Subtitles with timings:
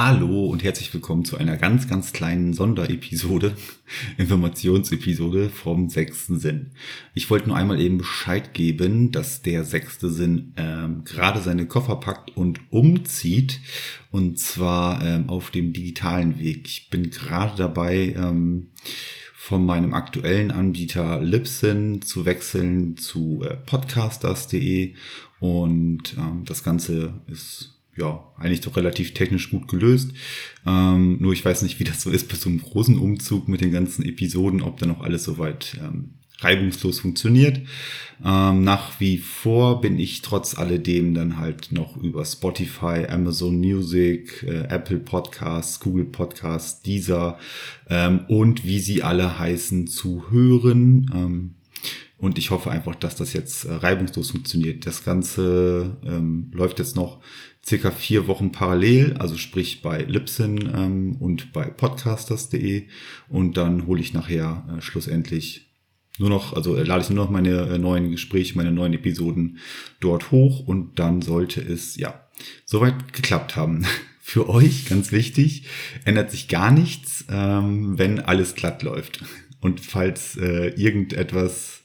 [0.00, 3.56] Hallo und herzlich willkommen zu einer ganz, ganz kleinen Sonderepisode,
[4.16, 6.70] Informationsepisode vom sechsten Sinn.
[7.14, 11.96] Ich wollte nur einmal eben Bescheid geben, dass der sechste Sinn ähm, gerade seine Koffer
[11.96, 13.60] packt und umzieht
[14.12, 16.68] und zwar ähm, auf dem digitalen Weg.
[16.68, 18.68] Ich bin gerade dabei, ähm,
[19.34, 24.94] von meinem aktuellen Anbieter Libsyn zu wechseln zu äh, podcasters.de
[25.40, 30.12] und ähm, das Ganze ist ja, eigentlich doch relativ technisch gut gelöst.
[30.66, 33.60] Ähm, nur ich weiß nicht, wie das so ist bei so einem großen Umzug mit
[33.60, 37.60] den ganzen Episoden, ob da noch alles soweit ähm, reibungslos funktioniert.
[38.24, 44.44] Ähm, nach wie vor bin ich trotz alledem dann halt noch über Spotify, Amazon Music,
[44.44, 47.38] äh, Apple Podcasts, Google Podcasts, Deezer
[47.88, 51.10] ähm, und wie sie alle heißen zu hören.
[51.14, 51.54] Ähm,
[52.18, 54.84] und ich hoffe einfach, dass das jetzt äh, reibungslos funktioniert.
[54.86, 57.22] Das Ganze ähm, läuft jetzt noch
[57.64, 62.88] circa vier Wochen parallel, also sprich bei Libsyn ähm, und bei podcasters.de
[63.28, 65.68] und dann hole ich nachher äh, schlussendlich
[66.18, 69.58] nur noch, also äh, lade ich nur noch meine äh, neuen Gespräche, meine neuen Episoden
[70.00, 72.28] dort hoch und dann sollte es, ja,
[72.64, 73.86] soweit geklappt haben.
[74.20, 75.68] Für euch, ganz wichtig,
[76.04, 79.24] ändert sich gar nichts, ähm, wenn alles glatt läuft.
[79.60, 81.84] Und falls äh, irgendetwas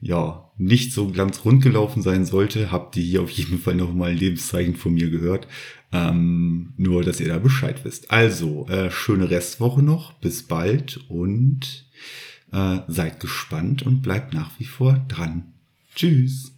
[0.00, 4.10] ja, nicht so ganz rund gelaufen sein sollte, habt ihr hier auf jeden Fall nochmal
[4.10, 5.46] ein Lebenszeichen von mir gehört.
[5.92, 8.10] Ähm, nur, dass ihr da Bescheid wisst.
[8.10, 10.14] Also, äh, schöne Restwoche noch.
[10.14, 11.86] Bis bald und
[12.52, 15.52] äh, seid gespannt und bleibt nach wie vor dran.
[15.94, 16.52] Tschüss.